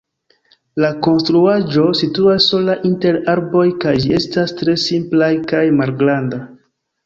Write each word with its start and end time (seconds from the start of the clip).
La 0.83 0.87
konstruaĵo 1.07 1.83
situas 1.99 2.47
sola 2.55 2.77
inter 2.91 3.21
arboj 3.35 3.67
kaj 3.87 3.95
ĝi 4.07 4.13
estas 4.23 4.57
tre 4.63 4.79
simpla 4.89 5.33
kaj 5.57 5.65
malgranda. 5.81 6.45